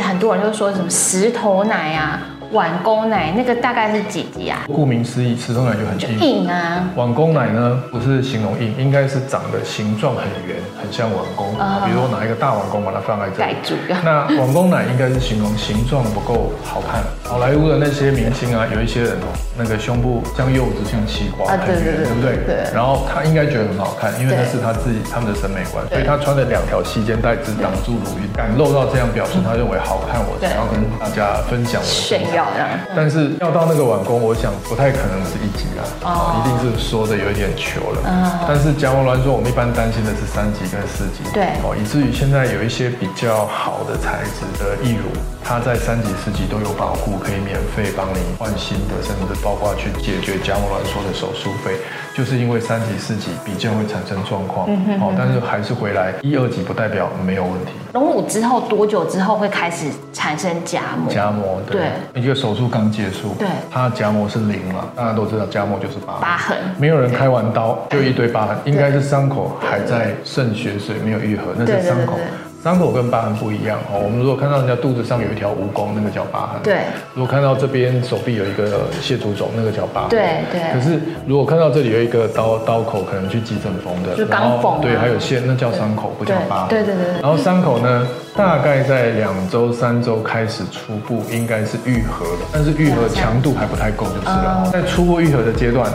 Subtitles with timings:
[0.00, 2.35] 很多人就说什么石头奶啊。
[2.52, 4.64] 碗公奶那个大概是几级啊？
[4.66, 6.20] 顾名思义，石头奶就很硬。
[6.20, 6.88] 硬啊。
[6.94, 11.50] 碗公奶呢，不是形容硬，应该是长得形状很圆，很像碗公。
[11.84, 13.52] 比如说拿一个大碗公把它放在这里。
[13.52, 13.74] 盖住。
[14.04, 17.02] 那碗公奶应该是形容形状不够好看。
[17.24, 19.26] 好莱坞的那些明星啊，有一些人哦，
[19.58, 22.36] 那个胸部像柚子，像西瓜，很圆，对不对？
[22.46, 22.72] 对。
[22.72, 31.82] 然后他应该觉得很好看，因为那是他自己他们的审美观，所以他穿了两条细肩带只挡住乳晕，敢露到这样，表示他认为好看，我想要跟大家分享。
[31.82, 32.68] 炫耀这样。
[32.94, 33.32] 但是。
[33.40, 38.00] 要到那个晚工，我想不太可能是一级啦，哦，一定是说的有一点球了。
[38.04, 45.08] 嗯，但是夹膜挛缩，我们一般担心的是三级跟四级，对，哦，以至于现在有一些比较好的材质的义乳，
[45.48, 51.76] 它在三级、四级都有保护，可以免费帮你换新的，甚至包括去解决夹膜挛缩的手术费。
[52.16, 54.66] 就是因为三级、四级比较会产生状况，
[54.98, 57.72] 好，但是还是回来一二级不代表没有问题。
[57.92, 61.12] 隆乳之后多久之后会开始产生夹膜？
[61.12, 72.18] 夹膜，对，一个手术刚结束，对，它夹膜是零了，大家都知道夹膜就是疤疤痕，没有人开完刀就一堆疤痕，应该是伤口还在渗血水没有愈合，那是伤口。
[72.66, 74.02] 伤口跟疤痕不一样哦。
[74.02, 76.60] 我们如果看到人家肚子上有一条蜈蚣，那个叫疤痕。
[76.64, 76.78] 对。
[77.14, 80.10] 如果看到这边手臂有一个蟹足肿，那个叫疤痕。
[80.10, 80.60] 对对。
[80.74, 84.80] 可是如果看到这里有一个刀刀口，可能去急诊缝的，就刚缝。
[84.80, 86.68] 对，还有线，那叫伤口，不叫疤痕。
[86.70, 87.22] 对对对。
[87.22, 94.68] 然后伤口呢，大概在两周、三周开始初步应该是愈合的，但是愈合强度还不太够，就是了。
[94.72, 95.88] 在初步愈合的阶段。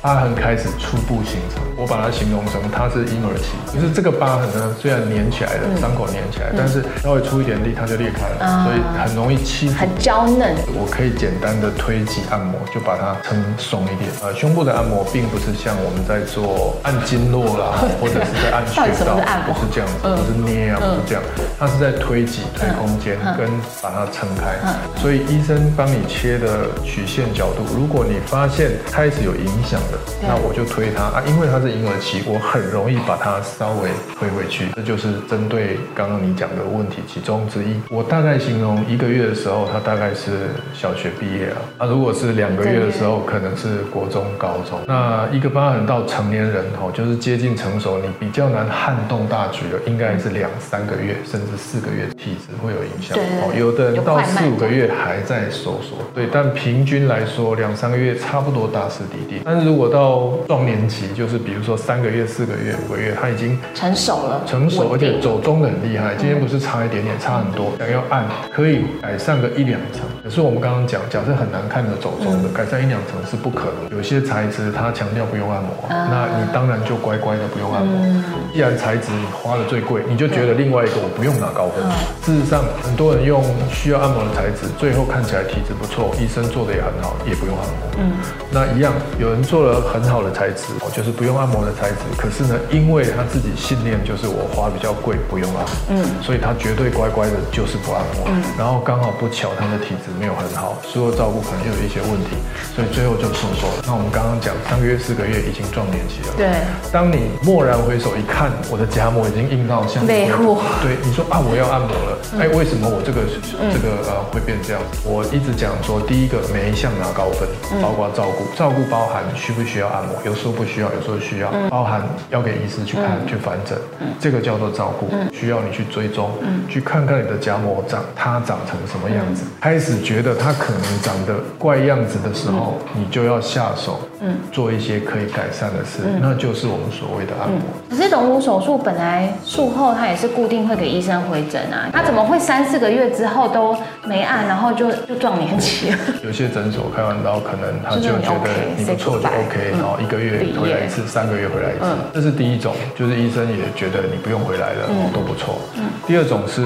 [0.00, 3.58] 疤痕开始初步形成，我把它形容成它是婴儿期。
[3.74, 9.74] 就是这个疤痕呢，虽然粘起来的，伤口粘起来，但是稍微出一点力，它就裂开了，所以很容易欺负。
[9.74, 10.54] 很娇嫩。
[10.70, 14.06] 我可以简单的推挤按摩，就把它撑松一点。
[14.22, 19.18] 呃，胸部的按摩并不是像我们在做按经络啦， 或者是在按穴道，
[19.50, 21.22] 不是这样子，不是捏啊，不是这样，
[21.58, 23.50] 它是在推挤、推空间跟
[23.82, 24.54] 把它撑开。
[25.02, 29.82] 所以医生帮你切的曲线角度，如果你发现开始有影响。
[30.22, 34.66] 那我就推它啊，因为它是婴儿期，我很容易把它稍微推回去。
[34.74, 37.80] 这就是针对刚刚你讲的问题其中之一。
[37.88, 41.56] 我大概形容一个月的时候，他大概是小学毕业啊。
[41.78, 44.78] 那如果是两个月的时候，可能是国中、高中。
[44.86, 53.16] 那一个疤痕到成年人哦，就是接近成熟，你比较难撼动大局的，应该是两三个月甚至四个月，体质会有影响。
[53.16, 55.96] 哦，有的人到四五个月还在收缩。
[56.14, 59.40] 对，但平均来说，两三个月差不多大势底定。
[59.44, 66.16] 但是如果果到壮年期，就是比如说三个月、四个月、五个月，他已经成熟了，成熟，而且走中的很厉害。
[66.16, 67.72] 今天不是差一点点，差很多。
[67.78, 73.96] 想要按可以改善个一两层，可是我们刚刚讲，假设很难看的走中的，改善一两层是不可能。
[73.96, 78.04] 有些材质它强调不用按摩，那你当然就乖乖的不用按摩。
[78.52, 81.84] 既然材质花的最贵，你就觉得另外一个我不用拿高分。
[82.24, 87.76] 事实上，很多人用需要按摩的材质，最后看起来体质不错，医生做的也很好，也不用按摩。
[88.00, 88.12] 嗯，
[88.50, 89.67] 那一样，有人做了。
[89.80, 91.96] 很好的材质哦，就是不用按摩的材质。
[92.16, 98.26] 可是呢，因为他自己信念就是我花比较贵，不用按摩，嗯，所以他绝对乖乖的，就是不按摩。
[98.28, 102.36] 嗯，然后刚好不巧，他的体质没有很好，术后照顾可能又有一些问题，
[102.74, 103.84] 所以最后就收缩了。
[103.86, 106.34] 那我们刚刚讲三个月、四个月已经壮年期了。
[106.36, 106.48] 对，
[106.90, 110.58] 当你蓦然回首一看，我的夹膜已经硬到像内裤。
[110.82, 112.18] 对，你说啊，我要按摩了。
[112.40, 113.26] 哎，为什么我这个
[113.72, 114.82] 这个呃会变这样？
[115.04, 117.48] 我一直讲说，第一个每一项拿高分，
[117.82, 123.78] 包括照顾，照顾包含需不需要按摩，有时候不需要，有时候需要，包含要给医师去看去反诊，
[124.20, 126.30] 这个叫做照顾，需要你去追踪，
[126.68, 129.44] 去看看你的夹膜长它长成什么样子。
[129.60, 134.36] 开始觉得它可能长得怪样子的时候，你就要下手，嗯。
[134.50, 137.60] 做一些可以改善的事，那就是我们所谓的按摩。
[137.90, 145.98] 可是隆乳手术本来术后它也是固定会给医生回诊啊，他怎么会三四个月之后都没按，然后就就壮年期了？
[146.24, 151.84] 有些诊所开完刀，可能他就觉得你不错就 OK，然后一个月回来一次，三个月回来一次，
[152.14, 155.58] 这是第一种，就是医生也觉得你不用回来了，都不错。
[156.06, 156.62] 第二种是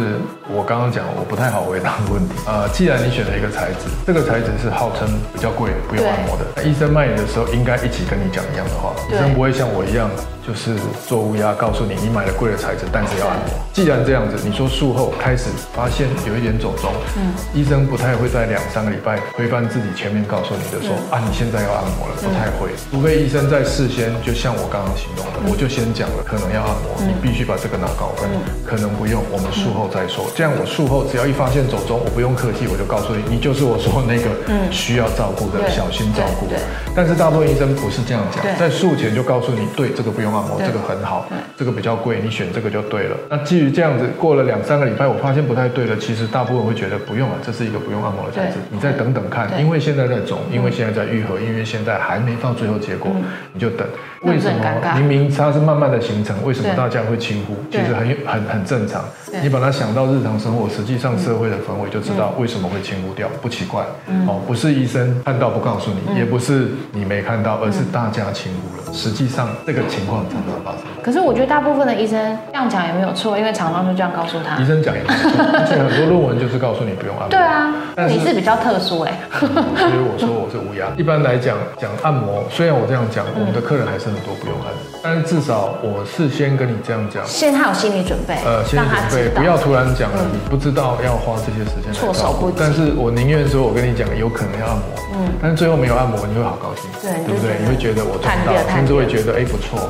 [0.49, 2.35] 我刚刚讲我不太好回答的问题。
[2.47, 10.11] 呃，既然你选了一个材质，这个材质是号称比较贵，不用按摩的，医生卖你的时候应该一起跟你讲一样的话，医生不会像我一样。
[10.47, 10.75] 就是
[11.07, 13.55] 做乌鸦，告诉你你买了贵的材质，但是要按摩。
[13.73, 22.75] 既然这样子，你说术后开始发现有一点走中，嗯，医生不太会在两三个礼拜推翻自己前面告诉你的说啊，你现在要按摩了，不太会。
[22.91, 28.29] 除非医生在事先，就像我刚刚形容的，我就先讲了，可能要按摩，你必须把这个拿高分，
[28.67, 30.27] 可能不用，我们术后再说。
[30.35, 34.27] 这样我术后只要一发现走中，我不用客气，我就告诉你，你就是我说那个
[34.75, 36.51] 需要照顾的，小心照顾。
[36.95, 40.32] 但是大部分医生不是这样讲，在术前就告诉你，对这个不用。
[40.33, 41.27] 用按摩，这个很好，
[41.57, 43.17] 这个比较贵，你选这个就对了。
[43.29, 53.11] 那基于这样子，过了两三个礼拜，我发现不太对了，其实大部分会觉得不用了，这是一个不用按摩的材质，你再等等看，因为现在在肿，因为现在在愈合，因为现在还没到最后结果，
[53.53, 53.87] 你就等。
[54.23, 54.63] 为什么？
[54.95, 57.57] 明明它是慢慢的形成，为什么大家会轻忽？
[57.71, 59.05] 其实很很很正常。
[59.43, 63.83] 你把它想到日常生活，实际上社会的氛围就知道为什么会轻忽掉，不奇怪。
[64.29, 68.82] 哦，不是医生看到不告诉你，也不是你没看到，而是大家轻忽了。
[68.93, 70.81] 实际上这个情况常常发生。
[71.03, 74.61] 可是我觉得大部分的医生这样讲也没有错，因为厂商就这样告诉他。
[74.63, 77.31] 医生讲也没错，而且很多论文就是告诉你不用按摩。
[77.31, 77.75] 对啊，
[78.07, 79.19] 你是比较特殊哎。
[79.41, 80.87] 所以我说我是乌鸦。
[80.97, 84.71] 一般来讲讲按摩，虽然我这样讲，我们的客人还是很多不用按。
[85.03, 92.57] 但是至少我事先跟你这样讲，先他有心理准备，呃，心理准备，不要突然讲了，你不知道要花这些时间措手不及。
[92.61, 94.85] 但是我宁愿说，我跟你讲，有可能要按摩，
[95.19, 97.59] 嗯，但是最后没有按摩，你会好高兴，对，对不对？
[97.59, 98.55] 你会觉得我赚到，
[98.87, 99.89] 就会觉得哎不错，